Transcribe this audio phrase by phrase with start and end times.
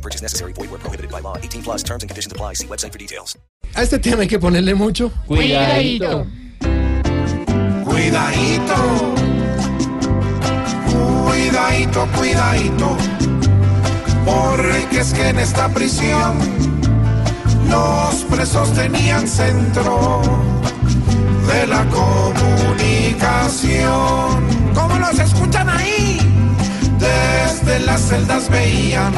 [0.00, 0.54] No purchase necessary.
[0.54, 1.36] Void where prohibited by law.
[1.36, 2.54] 18 plus terms and conditions apply.
[2.54, 3.36] See website for details.
[3.76, 5.12] A este tema hay que ponerle mucho.
[5.26, 6.26] Cuidadito.
[7.84, 8.74] Cuidadito,
[10.90, 12.96] cuidadito, cuidadito,
[14.24, 16.38] porque es que en esta prisión
[17.68, 20.22] los presos tenían centro
[21.46, 23.84] de la comunicación.
[24.74, 26.18] ¿Cómo los escuchan ahí?
[26.98, 29.12] Desde las celdas veían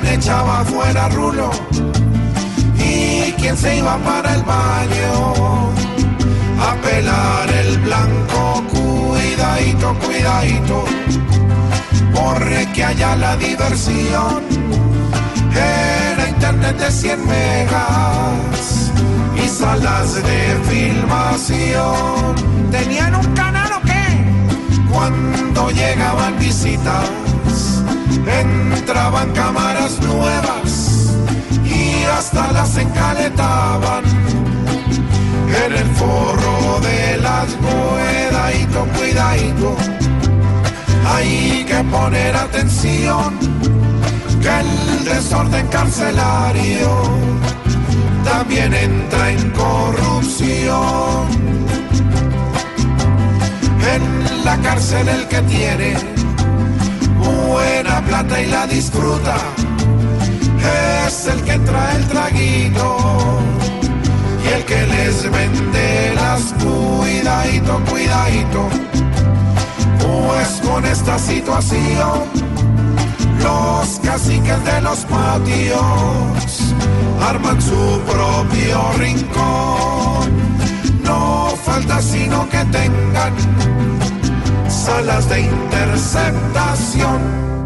[0.00, 1.50] quién echaba fuera rulo
[2.78, 5.70] y quién se iba para el baño
[6.60, 10.84] a pelar el blanco, cuidadito, cuidadito,
[12.14, 14.42] porque allá la diversión
[15.54, 18.92] era internet de 100 megas
[19.42, 22.34] y salas de filmación.
[22.70, 24.92] ¿Tenían un canal o qué?
[24.92, 27.25] Cuando llegaban visitas,
[28.26, 31.14] entraban cámaras nuevas
[31.64, 34.04] y hasta las encaletaban
[35.64, 39.76] en el forro de las cuidadito, cuidadito.
[41.06, 43.38] Hay que poner atención
[44.42, 47.02] que el desorden carcelario
[48.24, 51.26] también entra en corrupción.
[53.94, 56.16] En la cárcel el que tiene
[58.76, 59.36] disfruta
[61.06, 62.98] es el que trae el traguito
[64.44, 68.68] y el que les vende las cuidadito, cuidadito.
[69.98, 72.24] Pues con esta situación,
[73.42, 76.74] los caciques de los patios
[77.30, 80.30] arman su propio rincón.
[81.02, 83.32] No falta sino que tengan
[84.68, 87.65] salas de interceptación.